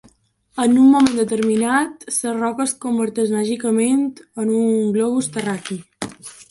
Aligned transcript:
En 0.63 0.71
un 0.83 0.87
moment 0.93 1.17
determinat, 1.19 2.07
la 2.15 2.33
roca 2.39 2.67
es 2.71 2.73
converteix 2.87 3.37
màgicament 3.37 4.05
en 4.45 4.55
un 4.59 4.69
globus 4.99 5.35
terraqüi. 5.37 5.81